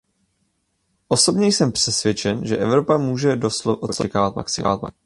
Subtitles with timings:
[1.07, 4.79] Osobně jsem přesvědčen, že Evropa může od Slovinska očekávat maximum.